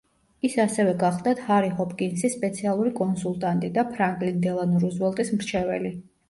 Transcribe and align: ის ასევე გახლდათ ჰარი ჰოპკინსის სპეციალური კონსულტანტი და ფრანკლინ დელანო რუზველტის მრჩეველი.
ის 0.47 0.53
ასევე 0.61 0.93
გახლდათ 1.01 1.41
ჰარი 1.49 1.69
ჰოპკინსის 1.81 2.33
სპეციალური 2.37 2.95
კონსულტანტი 3.01 3.71
და 3.77 3.85
ფრანკლინ 3.93 4.41
დელანო 4.47 4.83
რუზველტის 4.87 5.31
მრჩეველი. 5.37 5.95